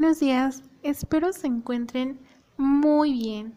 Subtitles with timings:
[0.00, 2.18] Buenos días, espero se encuentren
[2.56, 3.52] muy bien.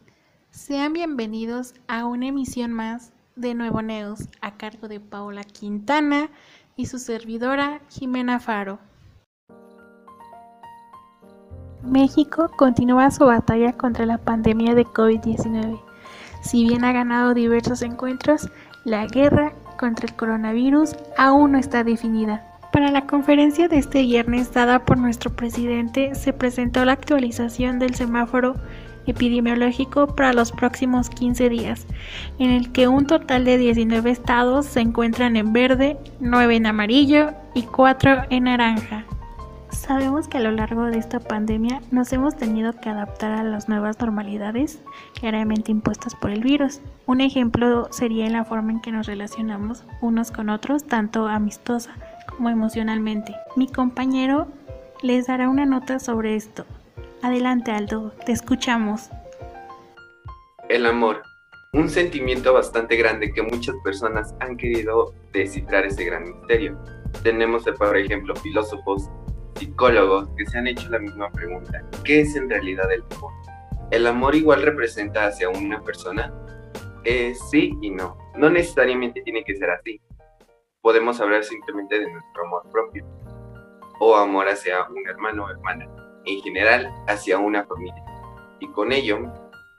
[0.52, 6.30] Sean bienvenidos a una emisión más de Nuevo Neos a cargo de Paola Quintana
[6.76, 8.80] y su servidora Jimena Faro.
[11.82, 15.82] México continúa su batalla contra la pandemia de COVID-19.
[16.42, 18.50] Si bien ha ganado diversos encuentros,
[18.84, 22.53] la guerra contra el coronavirus aún no está definida.
[22.74, 27.94] Para la conferencia de este viernes dada por nuestro presidente se presentó la actualización del
[27.94, 28.56] semáforo
[29.06, 31.86] epidemiológico para los próximos 15 días,
[32.40, 37.30] en el que un total de 19 estados se encuentran en verde, 9 en amarillo
[37.54, 39.06] y 4 en naranja.
[39.70, 43.70] Sabemos que a lo largo de esta pandemia nos hemos tenido que adaptar a las
[43.70, 44.80] nuevas normalidades
[45.20, 46.82] claramente impuestas por el virus.
[47.06, 51.92] Un ejemplo sería la forma en que nos relacionamos unos con otros, tanto amistosa
[52.28, 53.36] como emocionalmente.
[53.56, 54.48] Mi compañero
[55.02, 56.66] les dará una nota sobre esto.
[57.22, 59.10] Adelante Aldo, te escuchamos.
[60.70, 61.22] El amor,
[61.74, 66.78] un sentimiento bastante grande que muchas personas han querido descifrar ese gran misterio.
[67.24, 69.10] Tenemos, por ejemplo, filósofos,
[69.56, 71.84] psicólogos que se han hecho la misma pregunta.
[72.04, 73.34] ¿Qué es en realidad el amor?
[73.92, 76.34] ¿El amor igual representa hacia una persona?
[77.06, 78.18] Eh, sí y no.
[78.36, 80.00] No necesariamente tiene que ser así
[80.84, 83.06] podemos hablar simplemente de nuestro amor propio
[84.00, 85.88] o amor hacia un hermano o hermana,
[86.26, 88.04] en general hacia una familia
[88.60, 89.32] y con ello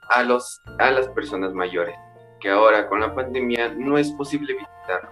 [0.09, 1.95] a, los, a las personas mayores,
[2.41, 5.11] que ahora con la pandemia no es posible visitar.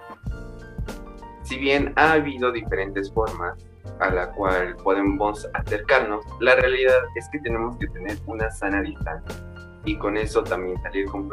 [1.42, 3.62] Si bien ha habido diferentes formas
[4.00, 9.44] a la cual podemos acercarnos, la realidad es que tenemos que tener una sana distancia
[9.84, 11.30] y con eso también salir con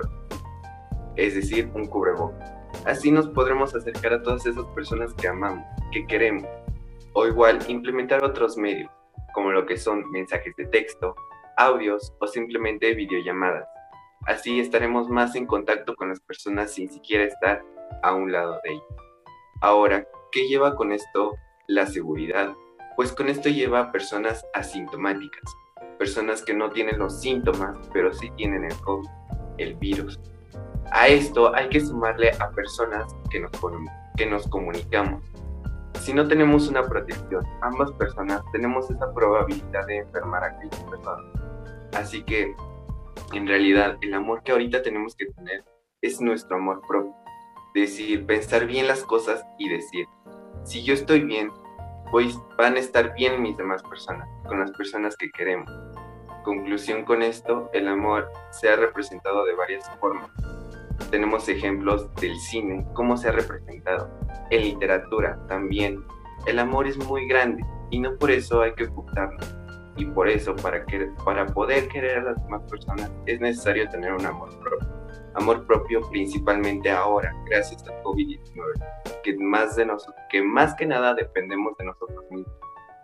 [1.15, 2.58] es decir, un cubrebocas.
[2.85, 6.47] Así nos podremos acercar a todas esas personas que amamos, que queremos,
[7.13, 8.89] o igual implementar otros medios,
[9.33, 11.15] como lo que son mensajes de texto,
[11.57, 13.67] audios o simplemente videollamadas.
[14.25, 17.63] Así estaremos más en contacto con las personas sin siquiera estar
[18.03, 18.87] a un lado de ellas.
[19.61, 21.35] Ahora, ¿qué lleva con esto
[21.67, 22.53] la seguridad?
[22.95, 25.53] Pues con esto lleva a personas asintomáticas,
[25.97, 29.09] personas que no tienen los síntomas, pero sí tienen el COVID,
[29.57, 30.19] el virus.
[30.91, 33.51] A esto hay que sumarle a personas que nos,
[34.17, 35.23] que nos comunicamos.
[36.01, 41.25] Si no tenemos una protección, ambas personas tenemos esa probabilidad de enfermar a aquellas personas.
[41.93, 42.55] Así que,
[43.33, 45.63] en realidad, el amor que ahorita tenemos que tener
[46.01, 47.13] es nuestro amor propio.
[47.75, 50.07] Decir, pensar bien las cosas y decir,
[50.63, 51.51] si yo estoy bien,
[52.11, 55.71] pues van a estar bien mis demás personas, con las personas que queremos.
[56.43, 60.31] Conclusión con esto, el amor se ha representado de varias formas
[61.11, 64.09] tenemos ejemplos del cine, cómo se ha representado,
[64.49, 66.03] en literatura también.
[66.45, 69.39] El amor es muy grande y no por eso hay que ocultarlo.
[69.97, 74.13] Y por eso, para, que, para poder querer a las demás personas, es necesario tener
[74.13, 74.87] un amor propio.
[75.35, 81.13] Amor propio principalmente ahora, gracias al COVID-19, que más, de nosotros, que más que nada
[81.13, 82.51] dependemos de nosotros mismos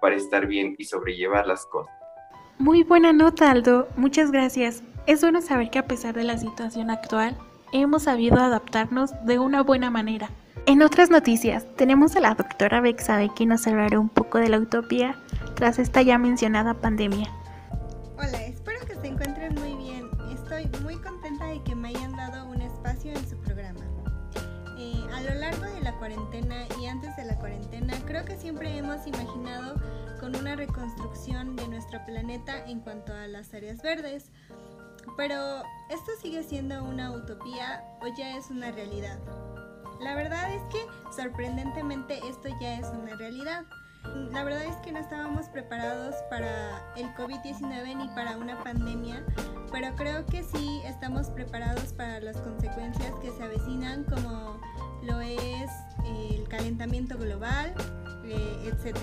[0.02, 1.94] para estar bien y sobrellevar las cosas.
[2.58, 3.88] Muy buena nota, Aldo.
[3.98, 4.84] Muchas gracias.
[5.08, 7.38] Es bueno saber que a pesar de la situación actual,
[7.82, 10.30] hemos sabido adaptarnos de una buena manera.
[10.66, 14.60] En otras noticias, tenemos a la doctora Bexabe que nos hablará un poco de la
[14.60, 15.16] utopía
[15.56, 17.30] tras esta ya mencionada pandemia.
[18.18, 20.10] Hola, espero que se encuentren muy bien.
[20.32, 23.82] Estoy muy contenta de que me hayan dado un espacio en su programa.
[24.78, 28.78] Eh, a lo largo de la cuarentena y antes de la cuarentena, creo que siempre
[28.78, 29.76] hemos imaginado
[30.20, 34.32] con una reconstrucción de nuestro planeta en cuanto a las áreas verdes
[35.18, 39.20] pero, ¿esto sigue siendo una utopía o ya es una realidad?
[40.00, 40.86] La verdad es que
[41.16, 43.66] sorprendentemente esto ya es una realidad.
[44.32, 49.24] La verdad es que no estábamos preparados para el COVID-19 ni para una pandemia,
[49.72, 54.60] pero creo que sí estamos preparados para las consecuencias que se avecinan como
[55.04, 55.70] lo es
[56.06, 57.74] el calentamiento global,
[58.26, 58.98] eh, etc.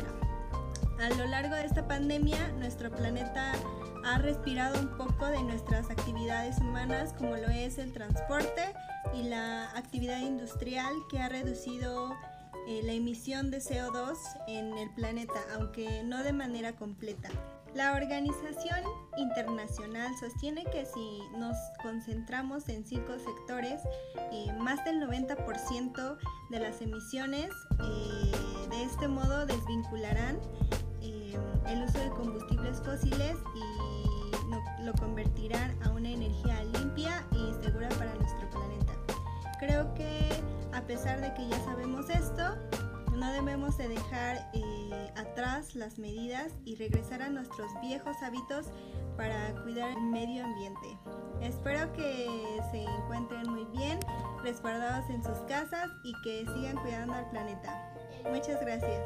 [1.01, 3.55] A lo largo de esta pandemia, nuestro planeta
[4.05, 8.75] ha respirado un poco de nuestras actividades humanas como lo es el transporte
[9.15, 12.15] y la actividad industrial que ha reducido
[12.67, 14.17] eh, la emisión de CO2
[14.47, 17.29] en el planeta, aunque no de manera completa.
[17.75, 18.81] La organización
[19.17, 23.81] internacional sostiene que si nos concentramos en cinco sectores,
[24.31, 26.19] eh, más del 90%
[26.51, 27.51] de las emisiones
[27.83, 28.33] eh,
[28.71, 30.39] de este modo desvincularán
[31.67, 33.92] el uso de combustibles fósiles y
[34.85, 38.93] lo, convertirán a una energía limpia y segura para nuestro planeta.
[39.59, 40.43] Creo que
[40.73, 42.57] a pesar de que ya sabemos esto,
[43.15, 48.67] No debemos de dejar eh, atrás las medidas y regresar a nuestros viejos hábitos
[49.17, 50.99] para cuidar el medio ambiente.
[51.41, 52.27] Espero que
[52.71, 54.01] se encuentren muy bien,
[54.43, 57.93] resguardados en sus casas y que sigan cuidando al planeta.
[58.33, 59.03] Muchas gracias.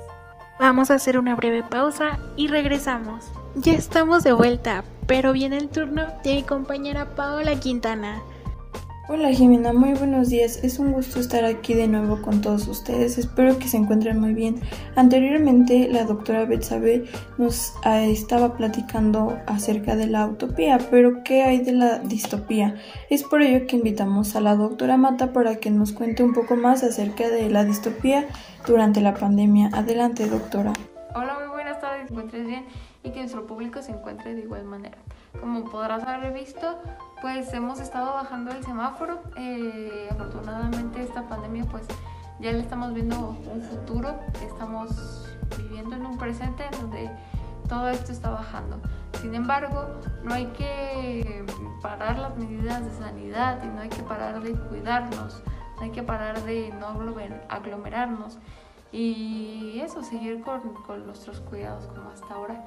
[0.59, 3.27] Vamos a hacer una breve pausa y regresamos.
[3.57, 8.23] Ya estamos de vuelta, pero viene el turno de mi compañera Paola Quintana.
[9.09, 10.65] Hola Jimena, muy buenos días.
[10.65, 13.19] Es un gusto estar aquí de nuevo con todos ustedes.
[13.19, 14.61] Espero que se encuentren muy bien.
[14.97, 17.05] Anteriormente la doctora Betsabe
[17.39, 22.75] nos ah, estaba platicando acerca de la utopía, pero ¿qué hay de la distopía?
[23.09, 26.57] Es por ello que invitamos a la doctora Mata para que nos cuente un poco
[26.57, 28.27] más acerca de la distopía
[28.67, 29.71] durante la pandemia.
[29.73, 30.73] Adelante, doctora.
[31.15, 32.11] Hola, muy buenas tardes.
[32.11, 32.65] ¿Encuentres bien?
[33.05, 34.99] Y que nuestro público se encuentre de igual manera.
[35.41, 36.79] Como podrás haber visto,
[37.21, 39.21] pues hemos estado bajando el semáforo.
[39.37, 41.87] Eh, afortunadamente esta pandemia pues
[42.41, 44.15] ya le estamos viendo un futuro.
[44.45, 45.29] Estamos
[45.59, 47.11] viviendo en un presente en donde
[47.69, 48.81] todo esto está bajando.
[49.21, 49.87] Sin embargo,
[50.23, 51.45] no hay que
[51.83, 55.43] parar las medidas de sanidad y no hay que parar de cuidarnos,
[55.77, 56.87] no hay que parar de no
[57.49, 58.39] aglomerarnos
[58.93, 62.65] y eso, seguir con nuestros cuidados como hasta ahora.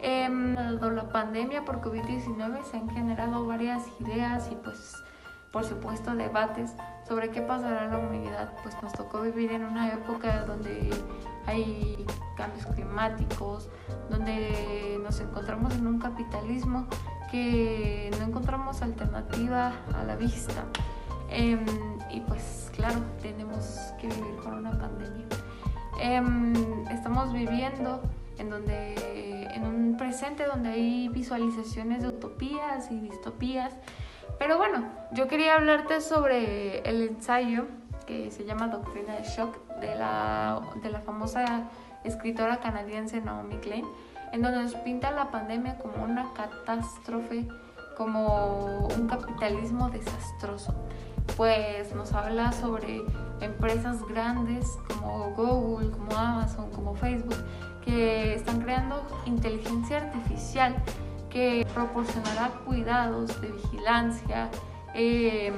[0.00, 5.02] Eh, la pandemia por COVID-19 se han generado varias ideas y pues
[5.52, 6.74] por supuesto debates
[7.06, 8.52] sobre qué pasará en la humanidad.
[8.62, 10.90] Pues nos tocó vivir en una época donde
[11.46, 12.06] hay
[12.36, 13.68] cambios climáticos,
[14.10, 16.86] donde nos encontramos en un capitalismo
[17.30, 20.64] que no encontramos alternativa a la vista.
[21.30, 21.64] Em,
[22.10, 23.64] y pues claro, tenemos
[23.98, 25.26] que vivir con una pandemia.
[26.00, 26.54] Em,
[26.88, 28.02] estamos viviendo
[28.38, 28.94] en donde
[29.54, 33.74] en un presente donde hay visualizaciones de utopías y distopías.
[34.38, 37.66] Pero bueno, yo quería hablarte sobre el ensayo
[38.06, 41.68] que se llama Doctrina de Shock de la, de la famosa
[42.04, 43.84] escritora canadiense Naomi Klein,
[44.32, 47.48] en donde nos pinta la pandemia como una catástrofe,
[47.96, 50.74] como un capitalismo desastroso.
[51.36, 53.02] Pues nos habla sobre
[53.40, 57.36] empresas grandes como Google, como Amazon, como Facebook,
[57.88, 60.76] que están creando inteligencia artificial
[61.30, 64.50] que proporcionará cuidados de vigilancia.
[64.92, 65.54] Em,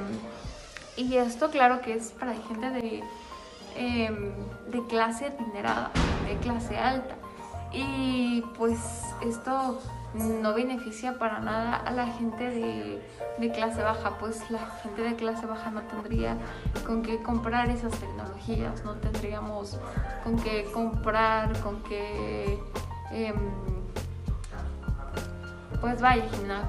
[0.96, 3.02] y esto claro que es para gente de,
[3.74, 4.32] em,
[4.70, 5.90] de clase adinerada,
[6.28, 7.16] de clase alta.
[7.72, 8.78] Y pues
[9.22, 9.80] esto
[10.14, 15.46] no beneficia para nada a la gente de, clase baja, pues la gente de clase
[15.46, 16.36] baja no tendría
[16.86, 19.78] con qué comprar esas tecnologías, no tendríamos
[20.24, 22.58] con qué comprar, con qué,
[23.12, 23.36] em,
[25.80, 26.24] pues vaya,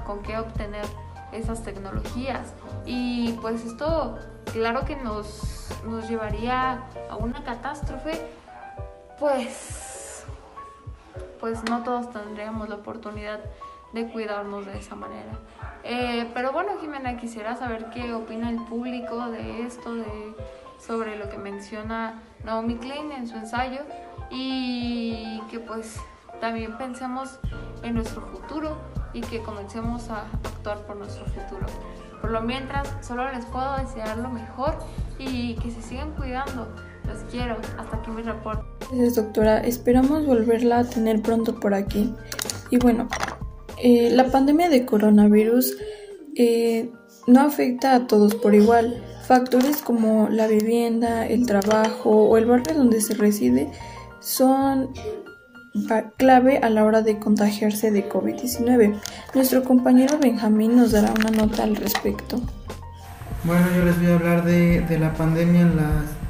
[0.06, 0.86] con qué obtener
[1.32, 2.54] esas tecnologías.
[2.86, 4.18] Y pues esto,
[4.52, 8.20] claro que nos, nos llevaría a una catástrofe,
[9.18, 9.91] pues
[11.42, 13.40] pues no todos tendríamos la oportunidad
[13.92, 15.32] de cuidarnos de esa manera.
[15.82, 20.36] Eh, pero bueno, Jimena, quisiera saber qué opina el público de esto, de,
[20.78, 23.80] sobre lo que menciona Naomi Klein en su ensayo
[24.30, 26.00] y que pues
[26.40, 27.40] también pensemos
[27.82, 28.78] en nuestro futuro
[29.12, 31.66] y que comencemos a actuar por nuestro futuro.
[32.20, 34.78] Por lo mientras, solo les puedo desear lo mejor
[35.18, 36.68] y que se sigan cuidando.
[37.04, 37.56] Los quiero.
[37.80, 38.71] Hasta aquí mi reporte.
[38.92, 39.58] Gracias, doctora.
[39.60, 42.12] Esperamos volverla a tener pronto por aquí.
[42.70, 43.08] Y bueno,
[43.82, 45.76] eh, la pandemia de coronavirus
[46.36, 46.90] eh,
[47.26, 49.02] no afecta a todos por igual.
[49.26, 53.70] Factores como la vivienda, el trabajo o el barrio donde se reside
[54.20, 54.90] son
[56.18, 59.00] clave a la hora de contagiarse de COVID-19.
[59.34, 62.42] Nuestro compañero Benjamín nos dará una nota al respecto.
[63.44, 66.21] Bueno, yo les voy a hablar de, de la pandemia en las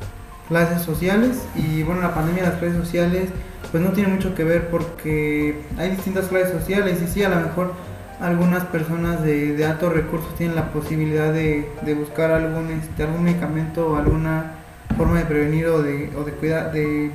[0.53, 3.31] clases sociales y bueno, la pandemia de las clases sociales
[3.71, 7.37] pues no tiene mucho que ver porque hay distintas clases sociales y sí, a lo
[7.37, 7.73] mejor
[8.21, 13.25] algunas personas de, de altos recursos tienen la posibilidad de, de buscar algún, este, algún
[13.25, 14.57] medicamento o alguna
[14.99, 17.11] forma de prevenir o de, o de cuidar, de,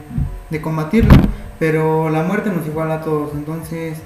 [0.49, 1.13] de combatirlo,
[1.59, 3.99] pero la muerte nos iguala a todos, entonces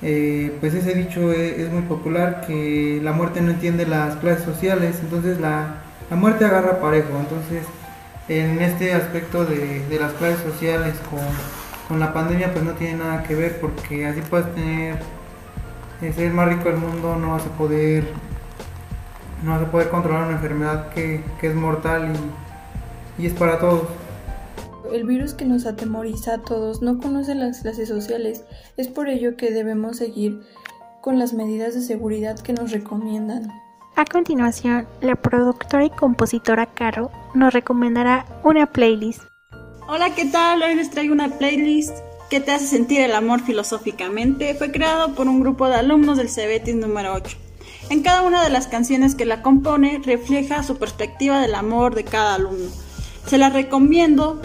[0.00, 4.44] eh, pues ese dicho es, es, muy popular que la muerte no entiende las clases
[4.44, 7.64] sociales, entonces la, la muerte agarra parejo, entonces
[8.30, 10.94] en este aspecto de, las clases sociales
[11.88, 14.96] con, la pandemia pues no tiene nada que ver porque así puedes tener
[16.00, 18.04] eh, ser más rico del mundo no vas a poder
[19.44, 22.12] no vas a poder controlar una enfermedad que, es mortal
[23.18, 23.88] y, y es para todos.
[24.92, 28.44] El virus que nos atemoriza a todos no conoce las clases sociales,
[28.76, 30.42] es por ello que debemos seguir
[31.00, 33.50] con las medidas de seguridad que nos recomiendan.
[34.00, 39.20] A continuación, la productora y compositora Caro nos recomendará una playlist.
[39.88, 40.62] Hola, ¿qué tal?
[40.62, 41.92] Hoy les traigo una playlist
[42.30, 44.54] que te hace sentir el amor filosóficamente.
[44.54, 47.36] Fue creado por un grupo de alumnos del CEBETIS número 8.
[47.90, 52.04] En cada una de las canciones que la compone refleja su perspectiva del amor de
[52.04, 52.70] cada alumno.
[53.26, 54.40] Se la recomiendo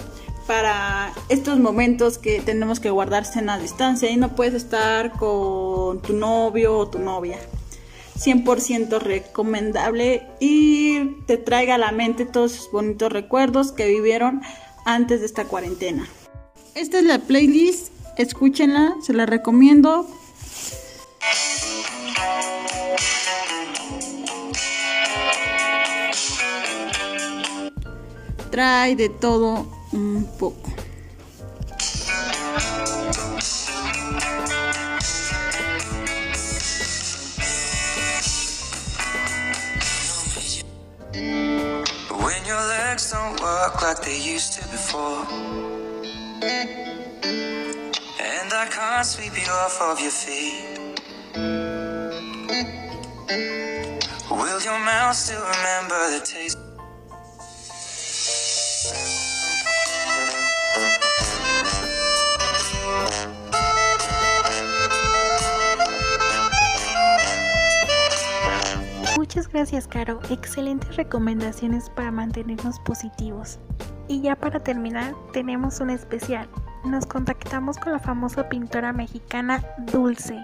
[0.48, 6.02] para estos momentos que tenemos que guardarse en la distancia y no puedes estar con
[6.02, 7.40] tu novio o tu novia.
[8.18, 14.42] 100% recomendable y te traiga a la mente todos esos bonitos recuerdos que vivieron
[14.86, 16.08] antes de esta cuarentena.
[16.76, 20.08] Esta es la playlist, escúchenla, se la recomiendo.
[28.52, 30.75] Trae de todo un poco.
[42.36, 45.26] When your legs don't work like they used to before.
[48.20, 50.80] And I can't sweep you off of your feet.
[54.30, 56.65] Will your mouth still remember the taste?
[69.36, 70.22] Muchas gracias, Caro.
[70.30, 73.60] Excelentes recomendaciones para mantenernos positivos.
[74.08, 76.48] Y ya para terminar, tenemos un especial.
[76.86, 79.62] Nos contactamos con la famosa pintora mexicana
[79.92, 80.42] Dulce.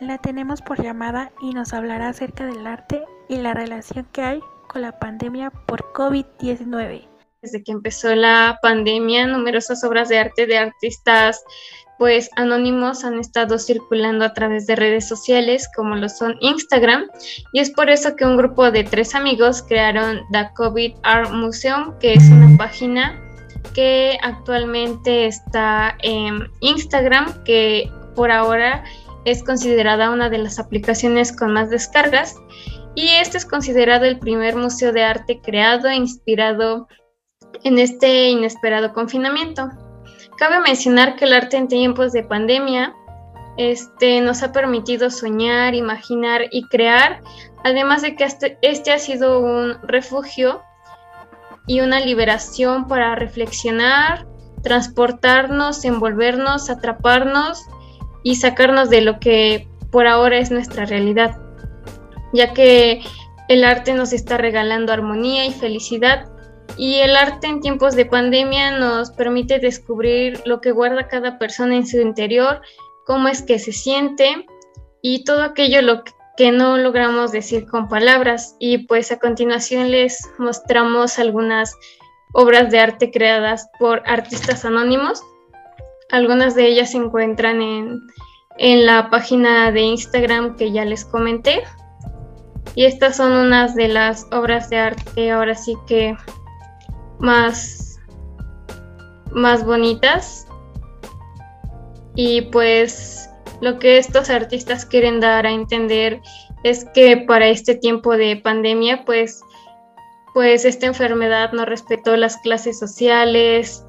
[0.00, 4.40] La tenemos por llamada y nos hablará acerca del arte y la relación que hay
[4.68, 7.06] con la pandemia por COVID-19.
[7.42, 11.44] Desde que empezó la pandemia, numerosas obras de arte de artistas
[12.00, 17.04] pues anónimos han estado circulando a través de redes sociales como lo son Instagram
[17.52, 21.92] y es por eso que un grupo de tres amigos crearon The COVID Art Museum,
[21.98, 23.20] que es una página
[23.74, 28.82] que actualmente está en Instagram, que por ahora
[29.26, 32.34] es considerada una de las aplicaciones con más descargas
[32.94, 36.88] y este es considerado el primer museo de arte creado e inspirado
[37.62, 39.89] en este inesperado confinamiento.
[40.40, 42.94] Cabe mencionar que el arte en tiempos de pandemia
[43.58, 47.20] este, nos ha permitido soñar, imaginar y crear,
[47.62, 48.26] además de que
[48.62, 50.62] este, ha sido un refugio
[51.66, 54.26] y una liberación para reflexionar,
[54.62, 57.62] transportarnos, envolvernos, atraparnos
[58.22, 61.38] y sacarnos de lo que por ahora es nuestra realidad,
[62.32, 63.02] ya que
[63.48, 66.29] el arte nos está regalando armonía y felicidad
[66.80, 71.76] y el arte en tiempos de pandemia nos permite descubrir lo que guarda cada persona
[71.76, 72.62] en su interior,
[73.04, 74.46] cómo es que se siente
[75.02, 76.02] y todo aquello lo
[76.38, 78.56] que no logramos decir con palabras.
[78.58, 81.76] Y pues a continuación les mostramos algunas
[82.32, 85.22] obras de arte creadas por artistas anónimos.
[86.10, 88.00] Algunas de ellas se encuentran en,
[88.56, 91.62] en la página de Instagram que ya les comenté.
[92.74, 96.16] Y estas son unas de las obras de arte ahora sí que
[97.20, 98.00] más,
[99.32, 100.46] más bonitas.
[102.16, 106.20] Y pues lo que estos artistas quieren dar a entender
[106.64, 109.40] es que para este tiempo de pandemia, pues,
[110.34, 113.84] pues esta enfermedad no respetó las clases sociales,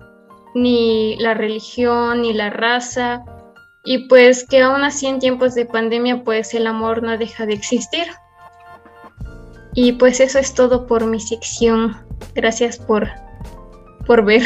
[0.53, 3.23] ni la religión, ni la raza,
[3.83, 7.53] y pues que aún así en tiempos de pandemia, pues el amor no deja de
[7.53, 8.05] existir.
[9.73, 11.95] Y pues eso es todo por mi sección.
[12.35, 13.07] Gracias por,
[14.05, 14.43] por ver.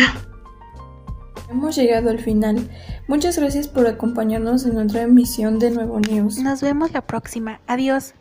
[1.49, 2.69] Hemos llegado al final.
[3.07, 6.39] Muchas gracias por acompañarnos en nuestra emisión de Nuevo News.
[6.39, 7.61] Nos vemos la próxima.
[7.67, 8.13] Adiós.